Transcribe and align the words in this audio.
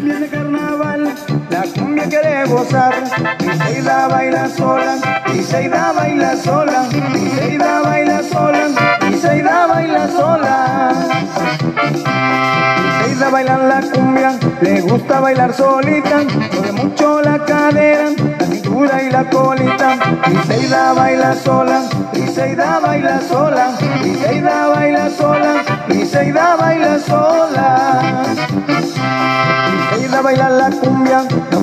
Viene 0.00 0.28
carnaval, 0.28 1.12
la 1.50 1.62
cumbia 1.74 2.04
quiere 2.08 2.44
gozar. 2.46 2.94
Briseida 3.38 4.06
baila 4.08 4.48
sola, 4.48 4.96
Briseida 5.26 5.92
baila 5.92 6.36
sola, 6.36 6.88
Briseida 7.10 7.80
baila 7.82 8.22
sola, 8.22 8.68
Briseida 9.00 9.66
baila 9.66 10.08
sola. 10.08 10.92
Briseida 13.00 13.30
baila 13.30 13.56
la 13.58 13.80
cumbia, 13.92 14.38
le 14.60 14.80
gusta 14.82 15.20
bailar 15.20 15.52
solita, 15.52 16.22
mueve 16.52 16.72
mucho 16.72 17.20
la 17.20 17.44
cadera, 17.44 18.10
la 18.38 18.46
cintura 18.46 19.02
y 19.02 19.10
la 19.10 19.24
colita. 19.28 19.98
Briseida 20.26 20.92
baila 20.92 21.34
sola, 21.34 21.82
Briseida 22.12 22.78
baila 22.78 23.20
sola, 23.20 23.76
Briseida 24.00 24.68
baila 24.68 25.10
sola, 25.10 25.64
Briseida 25.88 26.56
baila 26.56 26.98
sola. 27.00 27.47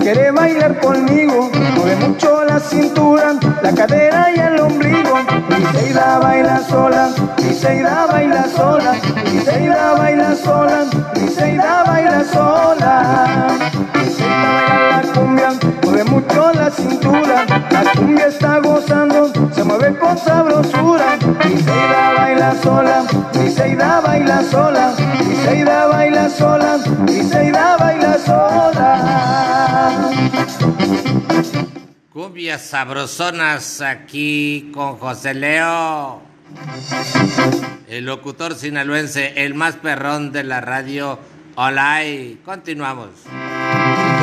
Quiere 0.06 0.30
bailar 0.30 0.80
conmigo, 0.82 1.50
mueve 1.76 1.96
mucho 1.96 2.44
la 2.44 2.60
cintura, 2.60 3.34
la 3.64 3.72
cadera 3.72 4.28
y 4.36 4.40
el 4.40 4.60
ombligo. 4.60 5.16
Briseida 5.50 6.20
baila 6.20 6.60
sola, 6.60 7.10
Briseida 7.38 8.06
baila 8.06 8.44
sola, 8.56 8.94
Briseida 9.24 9.94
baila 9.98 10.36
sola, 10.36 10.86
Briseida 11.16 11.84
baila 11.88 12.24
sola. 12.24 13.48
Briseida 13.94 14.52
baila 14.68 15.02
la 15.02 15.12
cumbia, 15.12 15.50
mueve 15.82 16.04
mucho 16.04 16.52
la 16.54 16.70
cintura, 16.70 17.46
la 17.72 17.92
cumbia 17.98 18.28
está 18.28 18.60
gozando, 18.60 19.32
se 19.56 19.64
mueve 19.64 19.98
con 19.98 20.16
sabrosura. 20.20 21.18
Briseida 21.40 22.14
baila 22.16 22.54
sola, 22.62 23.04
Briseida 23.34 24.02
baila 24.02 24.44
sola, 24.44 24.94
Briseida 25.18 25.88
baila 25.88 26.30
sola, 26.30 26.78
Briseida 27.08 27.78
baila 27.80 28.05
Cumbias 32.46 32.62
sabrosonas 32.62 33.82
aquí 33.82 34.70
con 34.72 34.98
José 34.98 35.34
Leo. 35.34 36.22
El 37.88 38.06
locutor 38.06 38.54
sinaloense, 38.54 39.34
el 39.44 39.56
más 39.56 39.78
perrón 39.78 40.32
de 40.32 40.44
la 40.44 40.62
radio. 40.62 41.18
Hola, 41.56 42.06
y 42.06 42.40
continuamos. 42.46 43.10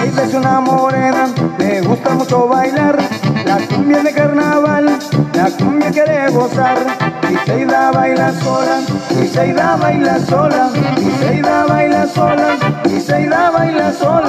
Ella 0.04 0.22
es 0.22 0.34
una 0.34 0.60
morena, 0.60 1.34
le 1.58 1.80
gusta 1.80 2.10
mucho 2.10 2.46
bailar 2.46 2.96
la 3.44 3.56
cumbia 3.66 4.04
de 4.04 4.12
carnaval, 4.12 4.98
la 5.34 5.50
cumbia 5.50 5.90
quiere 5.90 6.30
gozar. 6.30 6.78
Briseida 7.22 7.90
baila 7.90 8.32
sola, 8.40 8.82
Briseida 9.10 9.76
baila 9.76 10.20
sola, 10.20 10.70
Briseida 10.94 11.64
baila 11.66 12.06
sola, 12.06 12.56
Briseida 12.84 13.50
baila 13.50 13.92
sola. 13.92 14.21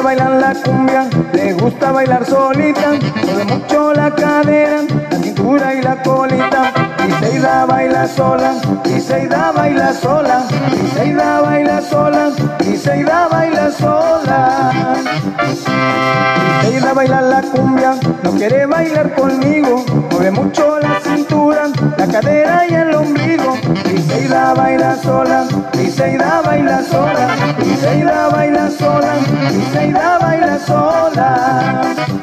Briseida 0.00 0.16
baila 0.16 0.40
la 0.40 0.54
cumbia, 0.62 1.10
le 1.34 1.52
gusta 1.52 1.92
bailar 1.92 2.24
solita, 2.24 2.92
mueve 3.22 3.44
mucho 3.44 3.92
la 3.92 4.14
cadera, 4.14 4.80
la 5.10 5.18
cintura 5.18 5.74
y 5.74 5.82
la 5.82 6.02
colita. 6.02 6.72
Briseida 6.96 7.66
baila 7.66 8.08
sola, 8.08 8.54
Briseida 8.82 9.52
baila 9.52 9.92
sola, 9.92 10.46
Briseida 10.70 11.40
baila 11.42 11.82
sola, 11.82 12.30
Briseida 12.58 13.28
baila 13.28 13.70
sola. 13.70 14.96
Briseida 16.62 16.94
baila 16.94 17.20
la 17.20 17.42
cumbia, 17.42 17.94
no 18.22 18.30
quiere 18.32 18.64
bailar 18.64 19.14
conmigo, 19.14 19.84
mueve 20.10 20.30
mucho 20.30 20.78
la 20.78 20.98
cintura, 21.00 21.68
la 21.98 22.06
cadera 22.06 22.66
y 22.66 22.74
el 22.74 22.94
ombligo. 22.94 23.39
Briseida 24.30 24.54
baila 24.54 24.96
sola, 25.02 25.48
Briseida 25.72 26.42
baila 26.44 26.84
sola, 26.84 27.26
Briseida 27.58 28.28
baila 28.30 28.70
sola, 28.70 29.14
Briseida 29.50 30.18
baila 30.20 30.58
sola. 30.66 31.26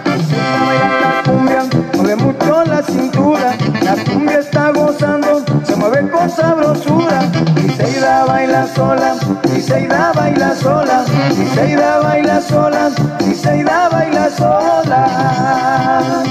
Briseida 0.06 0.60
baila 0.68 0.88
la 1.02 1.24
cumbia, 1.26 1.64
mueve 1.96 2.16
mucho 2.16 2.64
la 2.64 2.82
cintura, 2.82 3.58
la 3.82 3.96
cumbia 4.06 4.40
está 4.40 4.72
gozando, 4.72 5.44
se 5.66 5.76
mueve 5.76 6.10
con 6.10 6.30
sabrosura. 6.30 7.30
Briseida 7.56 8.24
baila 8.24 8.66
sola, 8.74 9.16
Briseida 9.44 10.14
baila 10.16 10.56
sola, 10.56 11.04
Briseida 11.36 12.00
baila 12.00 12.42
sola, 12.42 12.90
Briseida 13.20 13.90
baila 13.90 14.30
sola. 14.30 16.24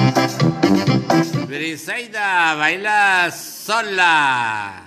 Briseida 1.46 2.54
baila 2.56 3.30
sola. 3.30 4.85